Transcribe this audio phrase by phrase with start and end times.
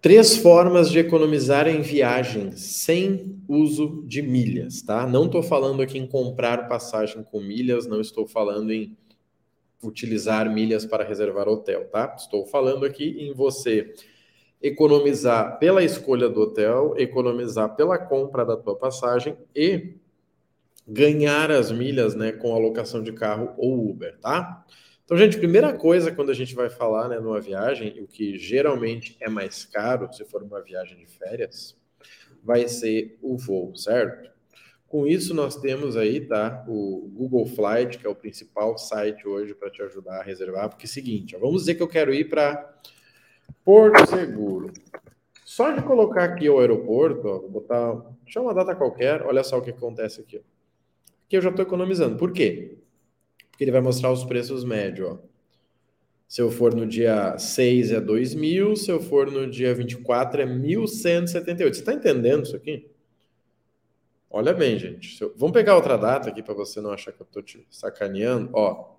[0.00, 5.04] Três formas de economizar em viagens sem uso de milhas, tá?
[5.04, 8.96] Não estou falando aqui em comprar passagem com milhas, não estou falando em
[9.82, 12.14] utilizar milhas para reservar hotel, tá?
[12.16, 13.92] Estou falando aqui em você
[14.62, 19.94] economizar pela escolha do hotel, economizar pela compra da tua passagem e
[20.86, 24.64] ganhar as milhas, né, com alocação de carro ou Uber, tá?
[25.08, 29.16] Então, gente, primeira coisa quando a gente vai falar né, numa viagem, o que geralmente
[29.22, 31.74] é mais caro se for uma viagem de férias,
[32.44, 34.30] vai ser o voo, certo?
[34.86, 39.54] Com isso, nós temos aí, tá, o Google Flight, que é o principal site hoje
[39.54, 42.12] para te ajudar a reservar, porque é o seguinte, ó, vamos dizer que eu quero
[42.12, 42.78] ir para
[43.64, 44.70] Porto Seguro.
[45.42, 47.94] Só de colocar aqui o aeroporto, ó, botar,
[48.24, 50.36] deixa uma data qualquer, olha só o que acontece aqui.
[50.36, 50.40] Ó.
[51.24, 52.18] Aqui eu já estou economizando.
[52.18, 52.76] Por quê?
[53.58, 55.18] Porque ele vai mostrar os preços médios.
[56.28, 60.42] Se eu for no dia 6 é 2 mil, se eu for no dia 24
[60.42, 61.56] é 1.178.
[61.56, 62.88] Você está entendendo isso aqui?
[64.30, 65.20] Olha bem, gente.
[65.20, 65.34] Eu...
[65.36, 68.50] Vamos pegar outra data aqui para você não achar que eu estou te sacaneando.
[68.52, 68.94] Ó,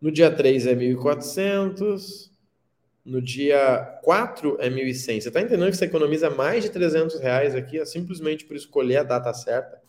[0.00, 2.30] no dia 3 é 1.400,
[3.04, 5.22] no dia 4 é 1.100.
[5.22, 8.98] Você está entendendo que você economiza mais de 300 reais aqui ó, simplesmente por escolher
[8.98, 9.81] a data certa?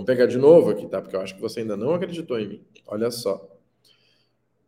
[0.00, 1.02] Vamos pegar de novo aqui, tá?
[1.02, 2.64] Porque eu acho que você ainda não acreditou em mim.
[2.86, 3.54] Olha só.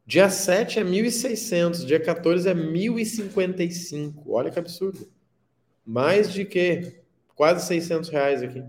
[0.05, 4.25] Dia 7 é 1.600, dia 14 é 1.055.
[4.27, 5.09] Olha que absurdo.
[5.87, 7.01] Mais de que?
[7.35, 8.63] Quase 600 reais aqui.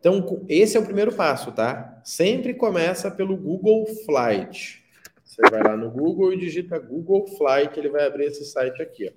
[0.00, 2.00] Então, esse é o primeiro passo, tá?
[2.04, 4.84] Sempre começa pelo Google Flight.
[5.22, 9.08] Você vai lá no Google e digita Google Flight, ele vai abrir esse site aqui.
[9.08, 9.12] Ó.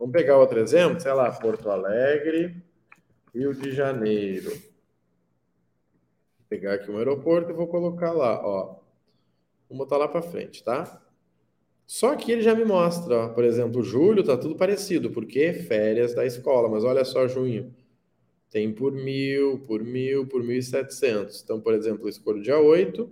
[0.00, 2.60] Vamos pegar outro exemplo, sei lá, Porto Alegre,
[3.32, 4.65] Rio de Janeiro
[6.48, 8.76] pegar aqui um aeroporto e vou colocar lá, ó.
[9.68, 11.02] Vou botar lá para frente, tá?
[11.86, 16.14] Só que ele já me mostra, ó, por exemplo, julho tá tudo parecido, porque férias
[16.14, 17.74] da escola, mas olha só junho.
[18.50, 21.42] Tem por mil, por mil, por mil e setecentos.
[21.42, 23.10] Então, por exemplo, eu escolho dia 8,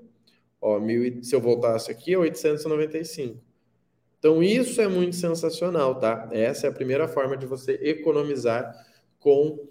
[0.61, 3.39] ó, mil, se eu voltasse aqui, é 895.
[4.19, 6.29] Então, isso é muito sensacional, tá?
[6.33, 8.75] Essa é a primeira forma de você economizar
[9.19, 9.69] com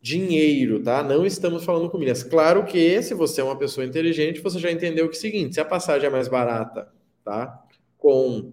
[0.00, 1.02] dinheiro, tá?
[1.02, 2.22] Não estamos falando com milhas.
[2.22, 5.54] Claro que se você é uma pessoa inteligente, você já entendeu que é o seguinte,
[5.54, 6.88] se a passagem é mais barata,
[7.24, 7.62] tá?
[7.98, 8.52] Com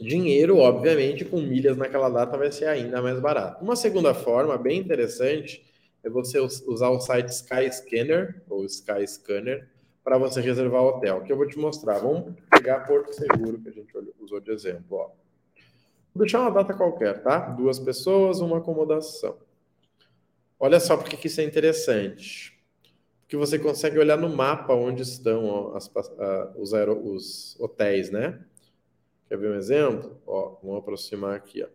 [0.00, 3.64] dinheiro, obviamente, com milhas naquela data vai ser ainda mais barato.
[3.64, 5.64] Uma segunda forma bem interessante
[6.04, 9.68] é você usar o site Skyscanner ou Skyscanner
[10.04, 11.98] para você reservar o hotel, que eu vou te mostrar.
[11.98, 15.10] Vamos pegar Porto Seguro que a gente usou de exemplo, ó.
[16.14, 17.38] Vou deixar uma data qualquer, tá?
[17.38, 19.36] Duas pessoas, uma acomodação.
[20.58, 22.56] Olha só porque isso é interessante.
[23.22, 25.90] Porque você consegue olhar no mapa onde estão ó, as,
[26.56, 28.40] os, aero, os hotéis, né?
[29.28, 30.20] Quer ver um exemplo?
[30.24, 31.68] Ó, vamos aproximar aqui, ó.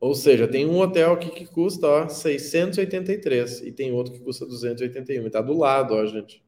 [0.00, 4.46] Ou seja, tem um hotel aqui que custa ó, 683 e tem outro que custa
[4.46, 5.26] 281.
[5.26, 6.42] Está do lado, ó, gente.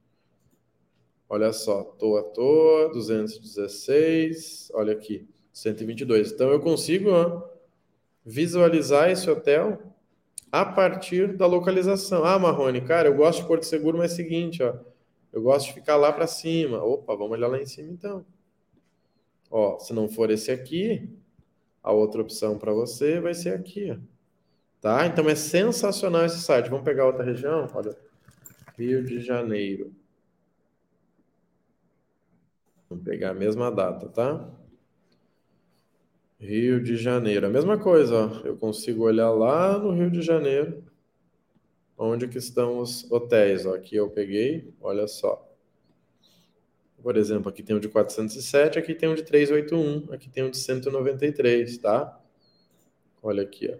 [1.29, 1.85] Olha só, à
[2.23, 6.33] toa, 216, olha aqui, 122.
[6.33, 7.49] Então eu consigo ó,
[8.25, 9.90] visualizar esse hotel
[10.53, 12.25] a partir da localização.
[12.25, 14.75] Ah, Marrone, cara, eu gosto de Porto Seguro, mas é o seguinte, ó,
[15.33, 16.83] eu gosto de ficar lá para cima.
[16.83, 18.25] Opa, vamos olhar lá em cima então.
[19.51, 21.09] Ó, se não for esse aqui,
[21.83, 23.97] a outra opção para você vai ser aqui, ó.
[24.81, 25.07] Tá?
[25.07, 26.71] Então é sensacional esse site.
[26.71, 27.69] Vamos pegar outra região?
[27.75, 27.97] Olha,
[28.79, 29.93] Rio de Janeiro.
[32.89, 34.49] Vamos pegar a mesma data, tá?
[36.41, 38.47] Rio de Janeiro, a mesma coisa, ó.
[38.47, 40.83] eu consigo olhar lá no Rio de Janeiro,
[41.99, 43.75] onde que estão os hotéis, ó.
[43.75, 45.47] aqui eu peguei, olha só.
[47.03, 50.51] Por exemplo, aqui tem um de 407, aqui tem um de 381, aqui tem um
[50.51, 52.19] de 193, tá?
[53.23, 53.77] Olha aqui, ó.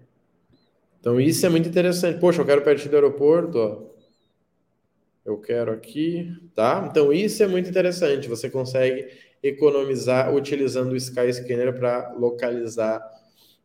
[1.01, 2.21] Então isso é muito interessante.
[2.21, 3.91] Poxa, eu quero perto do aeroporto, ó.
[5.25, 6.87] Eu quero aqui, tá?
[6.91, 8.29] Então isso é muito interessante.
[8.29, 9.09] Você consegue
[9.43, 13.01] economizar utilizando o Skyscanner para localizar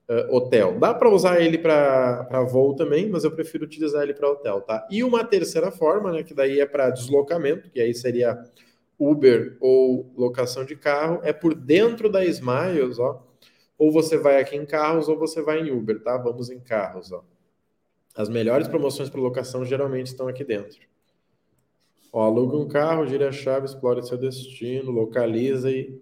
[0.09, 0.79] uh, hotel.
[0.79, 4.87] Dá para usar ele para voo também, mas eu prefiro utilizar ele para hotel, tá?
[4.89, 8.41] E uma terceira forma, né, que daí é para deslocamento, que aí seria
[8.97, 13.21] Uber ou locação de carro, é por dentro da Smiles, ó.
[13.77, 16.17] Ou você vai aqui em carros ou você vai em Uber, tá?
[16.17, 17.23] Vamos em carros, ó.
[18.15, 20.79] As melhores promoções para locação geralmente estão aqui dentro.
[22.15, 25.99] Ó, aluga um carro, gira a chave, explore seu destino, localiza e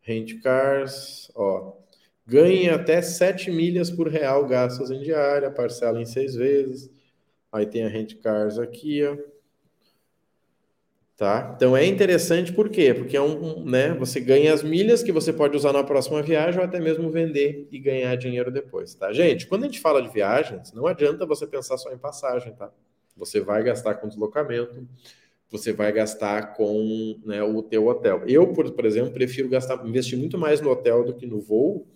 [0.00, 1.72] rent cars, ó.
[2.24, 6.88] Ganhe até 7 milhas por real gastos em diária, parcela em seis vezes.
[7.50, 9.16] Aí tem a rent cars aqui, ó.
[11.16, 11.54] Tá?
[11.56, 12.94] Então é interessante por quê?
[12.94, 16.22] Porque é um, um, né, você ganha as milhas que você pode usar na próxima
[16.22, 19.12] viagem ou até mesmo vender e ganhar dinheiro depois, tá?
[19.12, 22.70] Gente, quando a gente fala de viagens, não adianta você pensar só em passagem, tá?
[23.16, 24.86] Você vai gastar com deslocamento,
[25.50, 28.22] você vai gastar com né, o teu hotel.
[28.26, 31.86] Eu, por, por exemplo, prefiro gastar, investir muito mais no hotel do que no voo,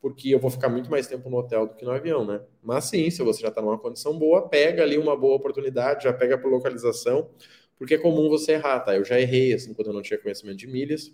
[0.00, 2.40] porque eu vou ficar muito mais tempo no hotel do que no avião, né?
[2.62, 6.12] Mas sim, se você já está numa condição boa, pega ali uma boa oportunidade, já
[6.12, 7.30] pega por localização,
[7.78, 8.94] porque é comum você errar, tá?
[8.96, 11.10] Eu já errei, assim, quando eu não tinha conhecimento de milhas,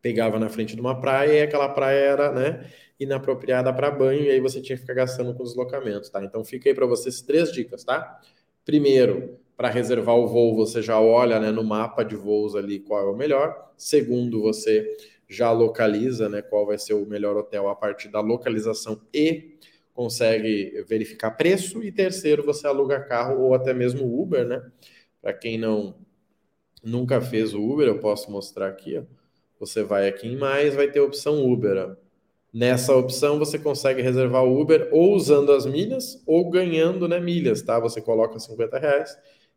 [0.00, 4.30] pegava na frente de uma praia e aquela praia era, né, inapropriada para banho e
[4.30, 6.24] aí você tinha que ficar gastando com deslocamentos, tá?
[6.24, 8.20] Então fica aí para vocês três dicas, tá?
[8.66, 13.08] Primeiro, para reservar o voo, você já olha, né, no mapa de voos ali qual
[13.08, 13.72] é o melhor.
[13.76, 14.96] Segundo, você
[15.28, 19.56] já localiza, né, qual vai ser o melhor hotel a partir da localização e
[19.94, 21.82] consegue verificar preço.
[21.82, 24.60] E terceiro, você aluga carro ou até mesmo Uber, né?
[25.22, 25.96] Para quem não
[26.82, 28.98] nunca fez o Uber, eu posso mostrar aqui.
[28.98, 29.02] Ó.
[29.60, 31.76] Você vai aqui em mais, vai ter a opção Uber.
[31.76, 32.05] Ó.
[32.52, 37.62] Nessa opção você consegue reservar o Uber ou usando as milhas ou ganhando né, milhas,
[37.62, 37.78] tá?
[37.80, 39.16] Você coloca 50 reais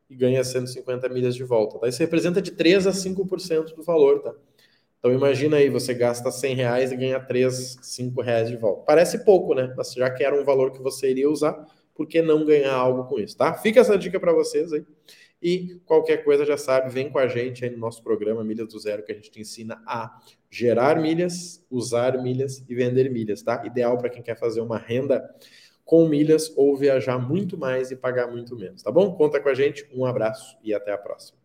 [0.10, 1.80] e ganha 150 milhas de volta.
[1.80, 1.88] Tá?
[1.88, 4.34] Isso representa de 3 a 5% do valor, tá?
[5.00, 8.84] Então imagina aí, você gasta 100 reais e ganha 3, 5 reais de volta.
[8.86, 9.74] Parece pouco, né?
[9.78, 11.66] Mas já que era um valor que você iria usar,
[11.96, 13.54] por que não ganhar algo com isso, tá?
[13.54, 14.86] Fica essa dica para vocês aí.
[15.42, 18.80] E qualquer coisa já sabe, vem com a gente aí no nosso programa Milhas do
[18.80, 20.20] Zero, que a gente te ensina a
[20.50, 23.64] gerar milhas, usar milhas e vender milhas, tá?
[23.66, 25.24] Ideal para quem quer fazer uma renda
[25.86, 29.16] com milhas ou viajar muito mais e pagar muito menos, tá bom?
[29.16, 31.39] Conta com a gente, um abraço e até a próxima.